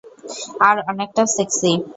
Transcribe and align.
আর 0.67 0.75
অনেকটা 0.91 1.23
সেক্সি। 1.35 1.71